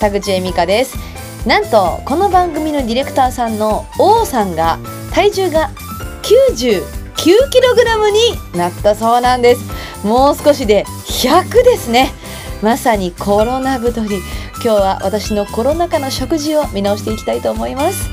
[0.00, 0.96] 田口恵美香です。
[1.46, 4.78] なんとこの番組のディレクターさんの王さんが
[5.12, 5.70] 体重が
[6.22, 6.82] 99kg
[8.54, 10.06] になったそうなんです。
[10.06, 12.12] もう少しで100ですね。
[12.62, 14.20] まさにコロナ太り。
[14.62, 18.08] 今日は私のコロナ禍の食事を見直していきたいと思います。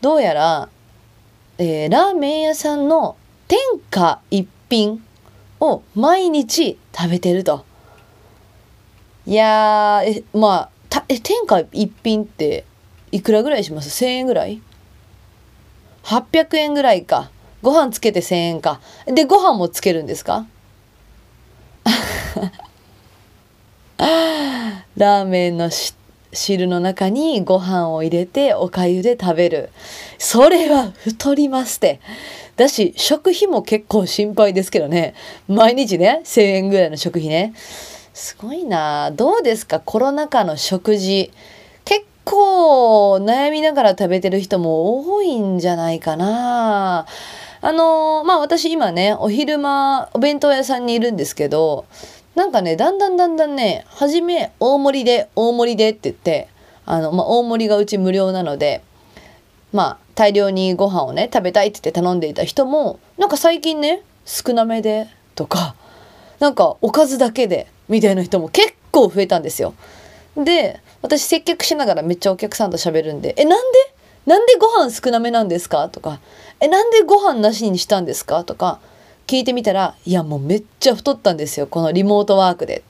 [0.00, 0.68] どうやら、
[1.58, 3.58] えー、ラーメン屋さんの天
[3.90, 5.04] 下一品
[5.70, 7.64] を毎日食べてると。
[9.26, 12.64] いやえまあえ天下一品って
[13.10, 14.60] いくらぐらいします ?1,000 円ぐらい
[16.04, 17.30] ?800 円ぐらいか。
[17.62, 18.80] ご飯つけて1,000円か。
[19.06, 20.46] でご飯もつけるんですか？
[24.96, 25.70] ラーメンの
[26.32, 29.70] 汁の中にご飯を入れておかゆで食べる。
[30.18, 32.00] それは太りますって。
[32.56, 35.14] だし、食費も結構心配ですけどね。
[35.48, 37.52] 毎日ね、1000円ぐらいの食費ね。
[38.12, 39.80] すごいなどうですか？
[39.80, 41.32] コロナ禍の食事。
[41.84, 47.06] 結構悩みながら食べてる人も多いんじゃないかな
[47.60, 51.84] あの、まあ私今ね、お昼間、お弁当屋さんにいるんですけど、
[52.34, 56.48] なんかね、だんだんだんだんね、初め大盛りで、大盛りでって言って、
[56.86, 58.82] あの、まあ大盛りがうち無料なので、
[59.72, 65.74] まあ大量にご飯をね、食べたいって言って頼んでいた人も、なんか最近ね、少なめでとか、
[66.40, 69.74] なんかおかずだけでみたいな人も結構増えたんですよ。
[70.36, 73.78] で私接客しながらめっちゃお客さんと喋るんで「えなんで？
[74.26, 76.18] なんでご飯少なめなんですか?」とか
[76.60, 78.80] 「えなんでご飯なしにしたんですか?」とか
[79.28, 82.82] 聞いてみたら「いやもうめっちゃ太ったんですよこのリモートワークで」。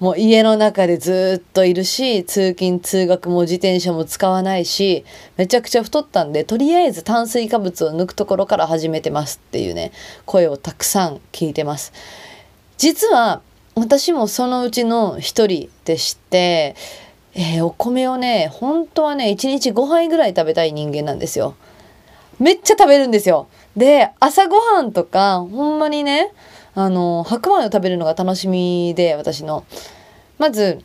[0.00, 5.04] もう家の中でずっといるし通勤通学も自転車も使わないし
[5.36, 9.92] めちゃくちゃ太ったんでとりあえず炭水化物を抜くところから始めてますっていうね
[10.26, 11.92] 声をたくさん聞いてます。
[12.76, 13.40] 実は
[13.76, 16.76] 私もそのうちの一人でして、
[17.34, 21.54] えー、お米をね本当はね1日5杯ぐらい食べたい人間なんですよ。
[22.40, 23.46] めっちゃ食べるんですよ。
[23.76, 26.32] で朝ごはんとかほんまにね
[26.74, 29.64] あの白米を食べるのが楽しみで私の。
[30.38, 30.82] まず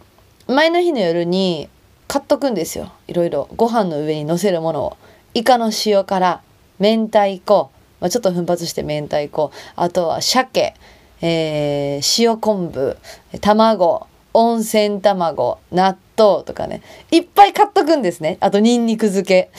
[0.47, 1.69] 前の日の夜に
[2.07, 2.91] 買っとくんですよ。
[3.07, 3.49] いろいろ。
[3.55, 4.97] ご飯の上にのせるものを。
[5.33, 6.41] イカの塩辛
[6.79, 9.51] 明太子、まあ、ちょっと奮発して明太子。
[9.75, 10.75] あとは鮭。
[11.21, 12.97] えー、塩昆布。
[13.41, 14.07] 卵。
[14.33, 15.59] 温泉卵。
[15.71, 16.81] 納豆とかね。
[17.11, 18.37] いっぱい買っとくんですね。
[18.41, 19.49] あとにんにく漬け。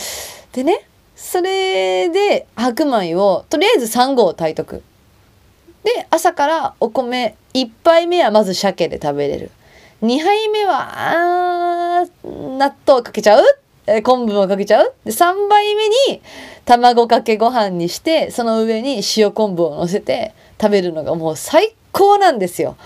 [0.52, 4.82] でねそれで白米をとりあえず3合炊いとく。
[5.84, 9.50] で朝からお米1杯目はまず鮭で食べれる。
[10.02, 13.44] 2杯目は納豆かけちゃう？
[14.02, 14.94] 昆布もかけちゃう？
[15.04, 16.22] で3杯目に
[16.64, 22.76] 卵かけご飯にしてその上に塩昆布をのせて食べるのがもう最高なんですよ。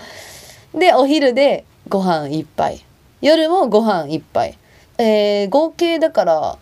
[0.73, 2.83] でお昼でご飯1杯。
[3.21, 4.57] 夜もご飯1杯、
[4.97, 6.57] えー、合計だから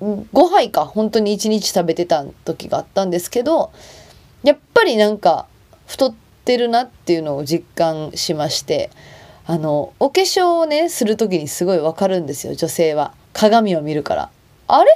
[0.00, 0.84] 5杯か。
[0.84, 3.72] 本当に1日食べてた時があったんですけど
[4.42, 5.46] やっぱりなんか
[5.86, 6.14] 太っ
[6.44, 8.90] てるなっていうのを実感しまして
[9.46, 13.14] あのお化粧をねする時にすごいわかるんですよ女性は。
[13.32, 14.30] 鏡を見るから。
[14.66, 14.90] あれ？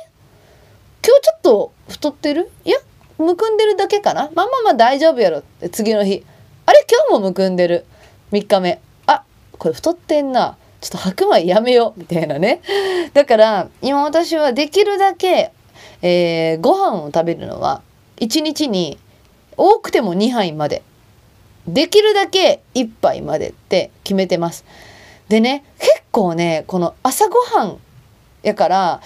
[1.06, 2.50] 今日ちょっと太ってる？
[2.64, 2.78] いや
[3.18, 4.30] むくんでるだけかな？
[4.34, 6.24] まあまあまあ大丈夫やろって次の日。
[6.66, 6.86] あれ？
[6.90, 7.84] 今日もむくんでる
[8.32, 8.80] ？3日目。
[9.06, 9.24] あ
[9.58, 10.56] これ太ってんな。
[10.80, 12.00] ちょっと白米やめよう。
[12.00, 12.62] みたいなね。
[13.12, 15.52] だから今私はできるだけ、
[16.00, 17.82] えー、ご飯を食べるのは
[18.16, 18.98] 1日に
[19.60, 20.82] 多くても2杯まで。
[21.68, 24.64] できるだけ1杯までって決めてます。
[25.28, 27.78] でね結構ねこの朝ごはん
[28.42, 29.02] やから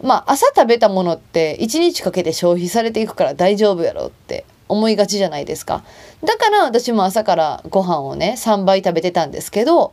[0.00, 5.82] まあ朝食べたものって1日かけて消費されていくから大丈夫やろって思いがちじゃないですか。
[6.24, 9.92] だから私も朝からご飯をね3倍食べてたんですけど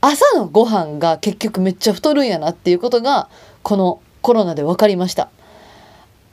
[0.00, 3.28] 朝のご飯が結局めっちゃ太るんやなっていうことが
[3.62, 5.30] このコロナで分かりました。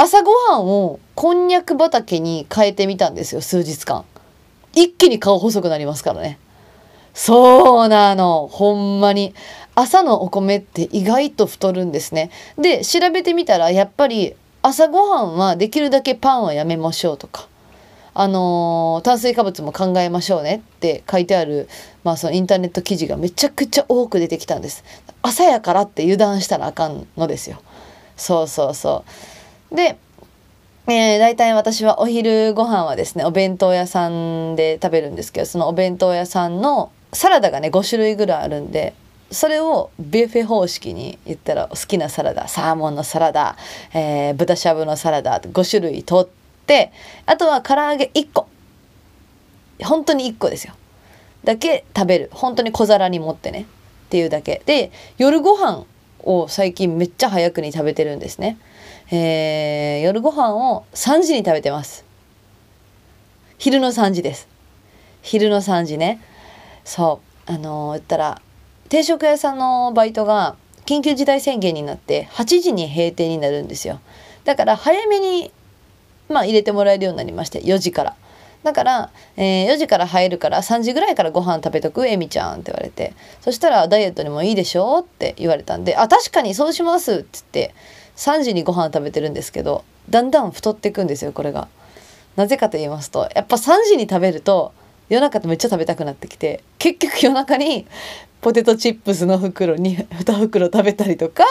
[0.01, 4.06] 朝ごはんをこんにゃく畑に変えてみたんですよ数日間
[4.74, 6.40] 一気に顔細くなりますからね
[7.13, 9.34] そうなのほんまに
[9.75, 12.31] 朝のお米って意外と太るんですね。
[12.57, 17.50] で調べてみたらやっぱり朝ごはんはできるだけパンはやめましょうとか。
[18.13, 21.68] あのー、炭水化物も考えましょうねって書いてある、
[22.04, 24.84] まあ、そのインターネット記事がめちゃくちゃ多く出てきたんです。
[25.22, 27.62] 朝やからって油断したらあかんのですよ。
[28.18, 29.38] そうそうそう。
[29.71, 29.98] で、
[30.88, 38.94] えー、大体私はお昼ご飯はですねお弁当屋さんで食べるんですけどそのお弁当屋さんのサラダがね5種類ぐらいあるんで
[39.31, 43.57] それをビュッフェ方式に言ったら好きなサラダサーモンのサラダ、
[43.94, 46.27] えー、豚しゃぶのサラダ5種類取っ
[46.66, 46.92] て
[47.25, 48.48] あとは唐揚げ1個。
[49.83, 50.74] 本当に1個ですよ。
[51.44, 52.30] だけ食べる。
[52.33, 53.66] 本当に小皿に持ってね。
[54.07, 54.62] っていうだけ。
[54.66, 55.86] で夜ご飯
[56.24, 58.57] を最近めっちゃ早くに食べてるんですね、
[59.11, 62.06] えー、夜ご飯を3時に食べてます。
[63.57, 64.47] 昼の3時です。
[65.23, 66.21] 昼の3時ね。
[66.85, 67.51] そう。
[67.51, 68.41] あのー、言ったら
[68.89, 74.00] 定食屋さんのバイトが緊急事態宣言になって8時に閉店になるんですよ。
[74.44, 75.51] だから早めに
[76.27, 78.15] まあ入れてもらえるようになりまして4時から。
[78.61, 83.13] だから、えー、4時から入るから3時ぐらいからご飯食べとくえみちゃんって言われて。
[83.41, 87.75] そしたらダイエットにもいいでしょって言われたんであ確かにそうしますって言って
[88.19, 91.69] 3時にご飯食べてるんですけどだんだん太っていくんですよこれが。
[92.36, 94.71] なぜかと言いますとやっぱ3時に食べると
[95.10, 97.86] 夜中ってめっちゃ食べたくなってきて結局夜中に
[98.42, 101.44] ポテトチップスの袋に2袋食べたりとか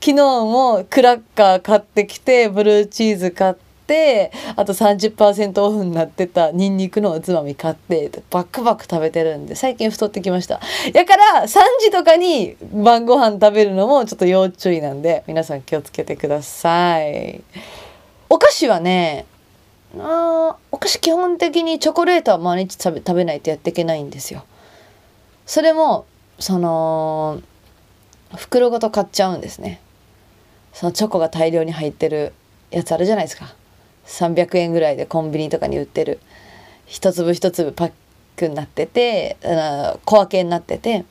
[0.00, 10.60] 昨日もクラッカー買ってきてブルーチーズ買ってってあと30%オフになってたニンニクのおつまみ買ってバックバック食べてるんで最近太ってきました。
[10.92, 11.48] だから3
[11.80, 17.42] 時とかに晩ご飯食べるのもちょっと要注意なんで皆さん気をつけてください。
[18.28, 19.24] お菓子はね
[19.96, 24.44] あお菓子基本的にチョコレートは毎日食べ食べないとやっていけないんですよ。
[25.46, 26.06] それも
[26.40, 27.40] その
[28.34, 29.80] 袋ごと買っちゃうんですね。
[30.72, 32.32] そのチョコが大量に入ってる
[32.72, 33.54] やつあるじゃないですか。
[34.06, 36.20] 300円ぐらいでコンビニとかに売ってる。
[36.86, 37.92] 一粒一粒パッ
[38.36, 39.36] クになってて
[40.04, 41.04] 小分けになってて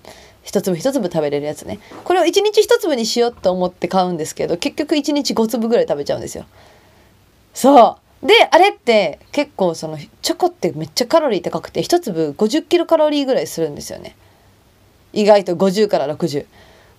[0.43, 1.79] 一粒一粒食べれるやつね。
[2.03, 6.45] これを一日一粒にしようと思って買うんですけど結局一日5粒ぐらい食べちゃうんですよ。
[7.53, 8.25] そう。
[8.25, 14.15] であれって結構そのチョコってめっちゃカロリー高くて一粒50キロカロリーぐらいするんですよね。
[15.13, 16.45] 意外と50から60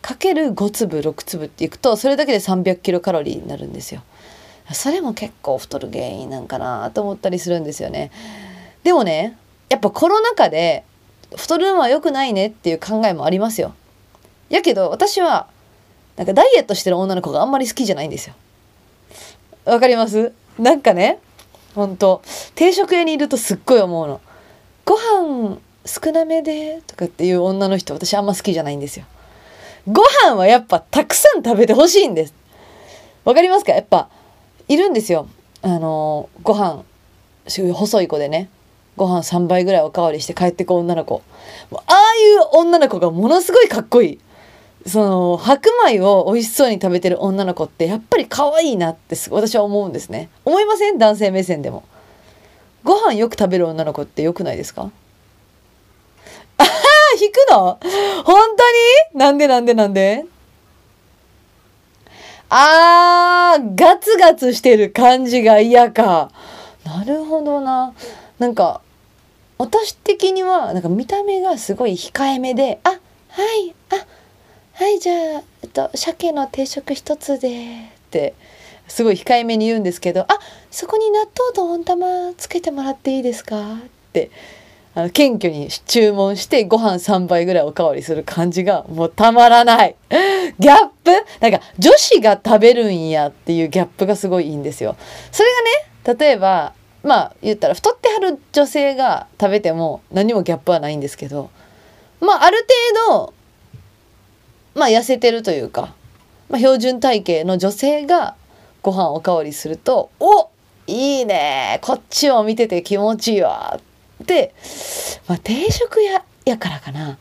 [0.02, 4.02] かける5粒6粒っていくとそれだけで300キロカロリーになるんですよ。
[4.72, 8.10] それも結構太る原因なんかなと思ったりするんですよね。
[8.82, 9.36] でもね
[9.68, 10.84] やっぱコロナ禍で
[11.36, 13.74] 太るのは良くないねっていう考えもありますよ。
[14.48, 15.48] やけど私は
[16.16, 18.34] なんかダイエットしてる女の子があんまり好きじゃないんですよ。
[19.64, 20.32] わかります？
[20.58, 21.18] なんかね
[21.74, 22.22] ほんと
[22.54, 24.20] 定食屋にいるとすっごい思うの。
[24.84, 29.04] ご飯少なめでとかっていう女の人私あんま好きじゃないんですよ。
[29.86, 32.34] ご飯はやっぱたくさん食べてほしいんです。
[33.24, 33.72] わかりますか？
[33.72, 34.08] やっぱ
[34.68, 35.28] いるんですよ。
[35.62, 36.84] あのご飯
[37.48, 38.48] 細い子でね。
[38.96, 41.22] ご飯3倍ぐらいおかわりして帰ってく女の子。
[41.72, 44.18] ああいう女の子がものすごいかっこいい。
[44.88, 50.30] その白米を美味しそうに食べてる女の子ってやっぱり可愛いなって私は思うんですね。
[50.44, 50.98] 思いません？
[50.98, 51.84] 男性目線でも。
[52.84, 54.90] ご飯よく食べる女の子って良くないですか？
[56.58, 56.66] ああ
[57.20, 57.78] 引くの？
[58.24, 59.20] 本当に？
[59.20, 60.24] なんでなんでなんで？
[62.48, 66.30] あー、ガツガツしてる感じが嫌か。
[66.84, 67.92] なるほどな。
[68.38, 68.80] なんか、
[69.58, 74.06] 私的には、なんか見た目がすごい控えめで、あ、はい、あ、
[74.74, 77.52] はい、じゃあ、えっと、鮭の定食一つで、っ
[78.10, 78.34] て、
[78.88, 80.26] すごい控えめに言うんですけど、あ、
[80.70, 83.78] そこに納豆と温玉つけてもらっていいですかっ
[84.12, 84.30] て
[84.96, 89.94] あの謙虚に注文してご飯3杯ぐらいおかわりする感じがもうたまらない。
[90.58, 91.10] ギャップ？
[91.40, 94.96] なんか女子が食べるんやっていうギャップがすごいいいんですよ。
[95.30, 95.50] それ
[96.04, 101.50] がね、例えば、まあ言ったら太ってはる女性が食べても何もギャップはないんですけど、
[102.20, 102.66] まあある
[103.04, 103.34] 程度、
[104.74, 105.92] まあ痩せてるというか、
[106.48, 108.34] まあ標準体型の女性が
[108.80, 110.48] ご飯おかわりすると、お
[110.86, 113.78] いいねこっちを見てて気持ちいいわ
[114.26, 114.54] で、
[115.28, 117.18] まあ、定食屋やからかな。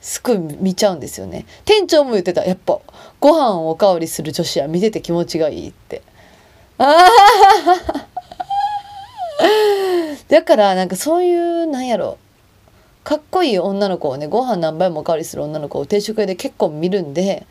[0.00, 1.46] すごい見ちゃうんですよね。
[1.64, 2.44] 店長も言ってた。
[2.44, 2.78] やっぱ
[3.18, 6.02] ご飯をおかわりする女子は見てて気持ちがいいって。
[6.78, 8.06] ああ
[10.28, 12.18] だからなんかそういうなんやろ。
[13.02, 17.46] かっこいい女の子をねご飯何杯もおかわりする女の子を定食屋で結構見るんで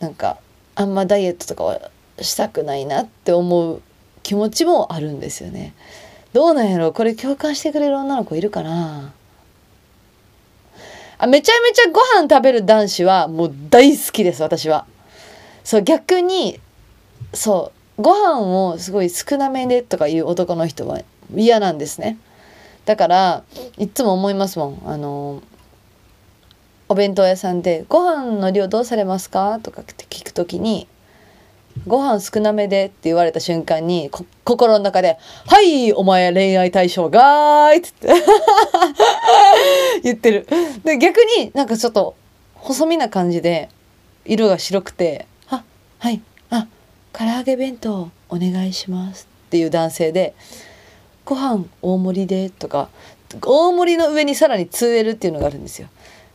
[0.00, 0.38] なんか
[0.74, 1.90] あんまダイエットとかは
[2.20, 3.82] したくないなって思う
[4.22, 5.74] 気持ちもあるんですよね。
[6.32, 6.92] どうなんやろ？
[6.92, 9.12] これ共感してくれる女の子いるかな？
[11.18, 14.86] あめちゃめちゃご飯食べる男子はもう大好きです私は。
[15.62, 16.58] そう逆に
[17.32, 21.00] そうご飯をすごい少なめでとかいう男の人は
[21.34, 22.18] 嫌なんですね。
[22.84, 23.44] だから
[23.78, 25.40] いつも思いますもんあの
[26.88, 30.88] お弁当屋さんで「ご飯の量どうされますか?」とかって聞く時に
[31.86, 34.10] ご飯少なめでって言われた瞬間に
[34.44, 37.90] 心の中で「はいお前恋愛対象がーい」って
[40.02, 40.30] 言って。
[40.32, 40.46] る。
[40.84, 42.14] で逆になんかちょっと
[42.54, 43.68] 細身な感じで
[44.24, 45.64] 色が白くて「あ
[45.98, 46.66] はいあ
[47.12, 50.34] 唐揚げ弁当お願いします」っていう男性で
[51.24, 52.88] ご飯大盛りでとか
[53.40, 55.88] 大盛りの上にさらに 2L っていうのがあるんですよ。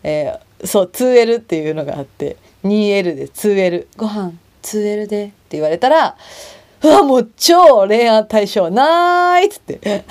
[0.03, 4.33] えー、そう 2L っていうのがあって 2L で 2L ご飯
[4.67, 6.17] 2L でって言われたら
[6.83, 10.03] うわもう超恋愛対象ないっつって。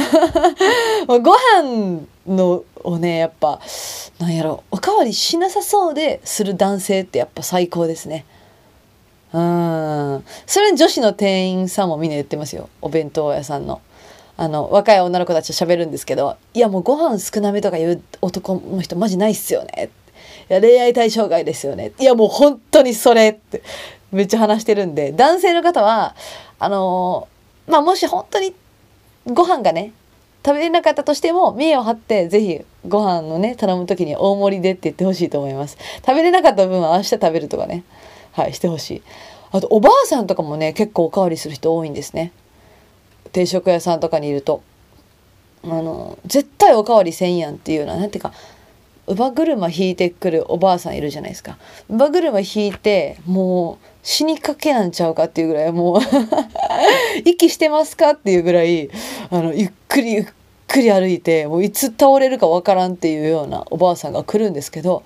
[1.06, 3.60] ご飯のをねやっぱ
[4.18, 8.25] なんやろおかわりしなさそうでする男性ってやっぱ最高ですね。
[9.32, 10.25] うん。
[10.46, 12.68] それ女子の店員さんもみんな言ってますよ。
[12.80, 13.80] お弁当屋さんの。
[14.38, 19.88] あの若い女の子たちと喋るんですけど「いやもうご飯少なめとか言う男の人マジないっすよね」
[20.50, 23.62] いや恋愛対象外ですよね」いやもう本当にそれって。
[24.12, 26.14] めっちゃ話してるんで男性の方は
[26.58, 28.54] あのー、まあもし本当に
[29.26, 29.92] ご飯がね
[30.44, 35.76] 食べれなかったとしても見栄を張って是非ご飯のね頼む時に大盛りでって言ってほしいと思います。
[36.06, 37.82] 食べれなかった分は明日食べるとかね
[38.32, 39.02] はいしてほしい。
[39.50, 42.32] あとおばあさんとかもね結構おかわりする人多いんですね。
[43.32, 44.62] 定食屋さんとかにいると。
[45.64, 48.32] あの絶対おかわりせんやんっていうような何ていうか
[49.06, 51.58] 乳母車引いてくるおばあさんいるじゃないですか。
[51.88, 56.00] 乳母車引いてもう死にかけなんちゃうかっていうぐらいもう
[57.25, 58.90] 息してますかっていうぐらい
[59.30, 60.26] あのゆっくりゆっ
[60.68, 65.02] くり歩いてもういつ倒れるかわからんっていうようなおばあさんが来るんですけど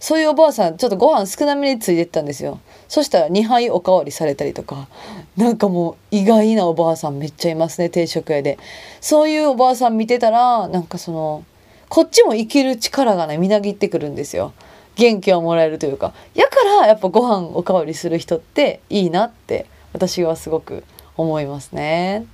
[0.00, 2.58] そういうおばあさんちょっとご飯少なめについてったんですよ。
[2.88, 4.88] そしたら2杯おかわりされたりとか
[5.36, 8.58] なんかもう意外なおばあさんめっちゃいますね定食屋で。
[9.00, 11.44] そういうおばあさん見てたらなんかその
[11.90, 14.54] こっちも生きる力がねみなぎってくるんですよ
[14.94, 20.84] 元気をもらえるというかやからやっぱご飯おかわりする人っていいなって私はすごく
[21.16, 22.26] 思いますね。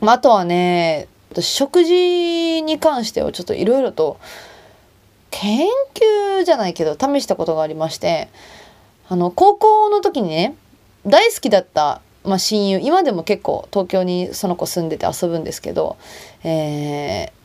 [0.00, 1.06] まあ、あとはね
[1.38, 4.18] 食事に関してはちょっといろいろと
[5.30, 5.68] 研
[6.38, 8.28] 究じゃないけど試したことがありまして
[9.08, 10.56] あの高校の時にね
[11.06, 15.98] 大好きだった、まあ、親友今でも結構東京にその子住んでて遊ぶんですけど、
[16.42, 17.37] えー、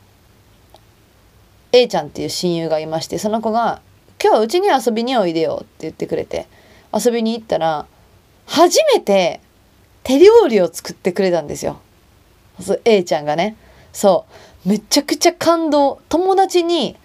[1.76, 3.82] A ちゃんっていう親友がいましてその子が
[4.22, 6.46] 「今日はうちに遊びにおいでよ」って言ってくれて
[6.94, 7.86] 遊びに行ったら
[8.46, 9.40] 初めて
[10.04, 11.80] 手料理を作ってくれたんですよ。
[12.84, 13.56] A ちゃんがね。
[13.92, 14.26] そ
[14.64, 16.00] うめちゃくちゃ感動。
[16.08, 16.96] 友達に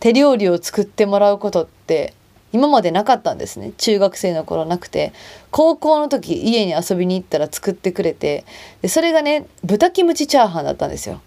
[0.00, 2.14] 手料理を作ってもらうことって
[2.52, 3.72] 今までなかったんですね。
[3.76, 5.12] 中学生の頃なくて。
[5.50, 8.44] 高校の時家に遊びに行ったら作ってくれて
[8.80, 11.20] でそれがね豚キムチチャーハンだったんですよ。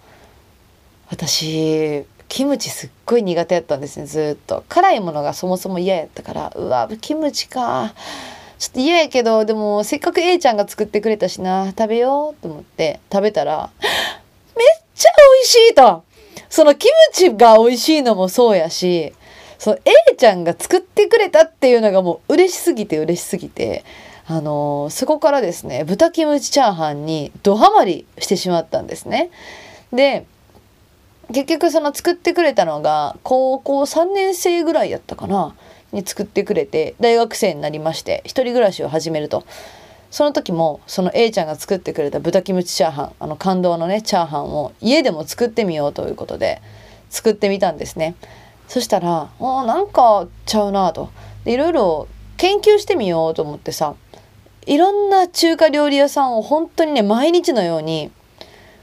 [1.10, 4.64] 私キムチすっごい苦手やったんですねずっと。
[4.70, 6.54] 辛いものがそもそも嫌やったから。
[6.56, 7.94] うわキムチか。
[8.60, 11.68] ちょっと嫌やけどでもせっかく A ちゃんが作ってくれたしな。
[11.78, 13.00] 食べようと思って。
[13.12, 13.72] 食べたら
[14.56, 16.04] めっちゃ美味しいと。
[16.50, 19.14] そのキムチが美味しいのもそうやし
[19.58, 23.84] その A ちゃんが作ってくれたっていうのがもう嬉しすぎて嬉しすぎて。
[24.32, 29.32] あのー、そこからですね豚キムチチャーハンにドハマりしてしまったんですね。
[29.92, 30.28] で
[31.32, 35.56] 結局その作ってくれたのが高校3年生ぐらいやったかな
[35.92, 39.46] に作ってくれて大学生になりまして一人暮らしを始めると。
[40.12, 46.64] その時もその A ちゃんが作ってくれた豚キムチチャーハンあの感動のねチャーハンを家でも作ってみようということで
[47.12, 48.16] 作ってみたんですね。
[48.68, 51.12] そしたらおなんかちゃうなと。
[51.46, 52.08] いろいろ
[52.38, 53.96] 研究してみようと思ってさ
[54.66, 58.12] いろんな中華料理屋さんを本当にね毎日のように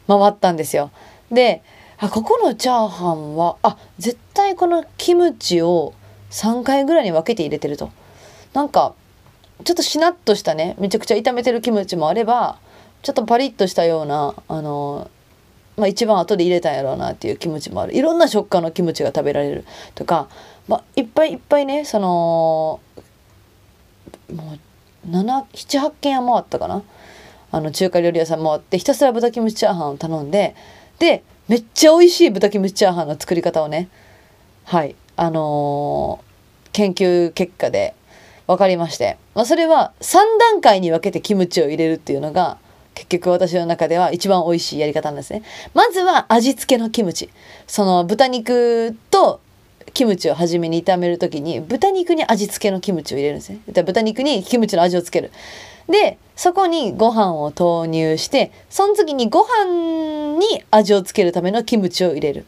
[0.07, 0.91] 回ったんですよ。
[1.31, 1.63] で
[1.99, 5.95] あここのチャーハンはあ絶対このキムチを
[6.31, 7.91] 3回ぐらいに分けて入れてると。
[8.53, 8.95] なんか
[9.65, 12.59] ちょっとしなっとしたねめちゃくちゃ炒めてるキムチもあれば
[13.03, 15.11] ちょっとパリッとしたようなあの
[15.77, 17.95] まあ、一番後で入れたんやろうなっていうキムチもある。
[17.95, 20.29] いろんな食感のキムチが食べられるとか、
[20.69, 22.81] まあ、いっぱいいっぱいねその
[24.35, 24.57] も
[25.07, 26.83] う78軒は回ったかな。
[27.53, 30.57] あの中華料理屋さん回ってひたすら豚キムチチャーハンを頼んで
[30.99, 33.89] でめっちゃ美味しい豚キムチチャーハンの作り方をね
[34.65, 37.95] はいあのー、研究結果で
[38.47, 42.59] 分かりまして、まあ、それは3段階に分けてキムチを入れるっていうのが
[42.95, 45.43] 結局私の中では一番美味しいやり方なんですね。
[45.75, 47.29] まずは味付けのキムチ。
[47.67, 49.41] その豚肉と
[49.93, 53.61] キムチを初めに炒める時に豚肉に味付けのキムチを入れるんですね。
[53.67, 55.31] 豚肉にキムチの味をつける。
[55.89, 62.45] で、そこにご飯を投入して、その次にご飯に味をつけるためのキムチを入れる。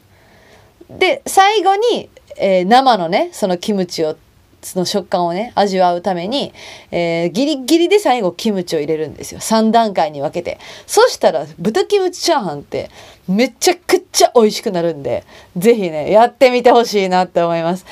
[0.90, 4.16] で、最後に、えー、生のね、そのキムチを
[4.62, 6.52] その食感をね味わうために、
[6.90, 12.90] えー、ギリギリで最後キムチを入れるんですよ3段階に分けてそしたら豚キムチチャーハンって
[13.28, 15.24] めちゃくちゃ美味しくなるんで
[15.56, 17.84] 是非ねやってみてほしいなって思います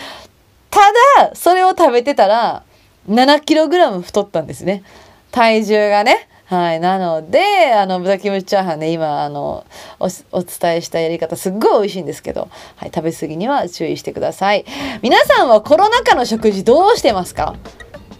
[0.71, 0.81] た
[1.21, 2.63] だそれを食べてたら
[3.09, 4.83] 7kg 太ったんですね
[5.31, 6.79] 体重がねはい。
[6.79, 9.67] なので、あの、豚キムチチャーハンね、今、あの、
[9.99, 12.93] お、お伝えしたやり方、すっごい美味しいんですけど、はい。
[12.95, 14.65] 食べ過ぎには注意してください。
[15.03, 17.57] 皆さんはコロナ禍の食事どうしてますか？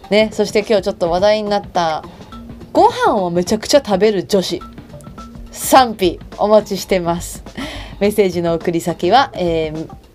[0.09, 0.29] ね。
[0.33, 2.03] そして今日ちょっと話題になった、
[2.73, 4.61] ご飯をめちゃくちゃ食べる女子。
[5.57, 7.43] 賛否お待ちしてます。
[7.99, 10.07] メッセージの送り先は、えー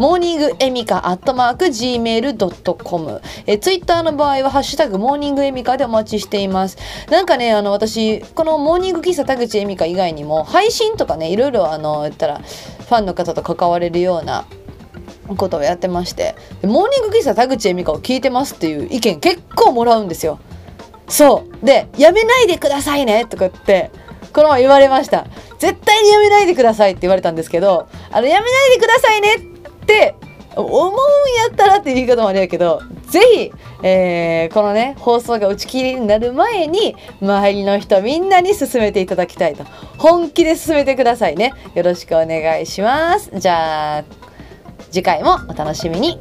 [0.00, 6.78] モーニングエミカアットマーク gmail.com えツイッターの場合はハッシュタグモーニングエミカでお待ちしています。
[7.10, 14.46] なんかねあの私このモーニング喫茶田口エミカ以外にも配信とかねいろいろあの言ったらファンの方と関われるような
[15.36, 20.40] ことをやってましてモーニング喫茶田口エミカを聞いてますっていう意見結構もらうんですよ。
[21.08, 21.66] そう。
[21.66, 23.90] でやめないでくださいねとかって
[24.32, 25.26] この前言われました。
[25.58, 29.40] 絶対にやめないでくださいって言われたんですけどあのやめないでくださいねっ
[29.86, 30.14] て
[30.56, 30.98] 思うんや
[31.52, 39.64] ったらっていう言い方もあれやけどぜひ、えー、このね放送が打ち切りになる前に周りの人みんなに進めていただきたいと。
[39.98, 41.52] 本気で進めてくださいね。
[41.74, 43.30] よろしくお願いします。
[43.34, 44.04] じゃあ
[44.90, 46.18] 次回もお楽しみに。